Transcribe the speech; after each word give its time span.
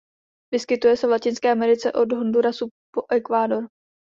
Vyskytuje 0.53 0.97
se 0.97 1.07
v 1.07 1.09
Latinské 1.09 1.51
Americe 1.51 1.91
od 1.91 2.11
Hondurasu 2.11 2.69
po 2.93 3.01
Ekvádor. 3.11 3.67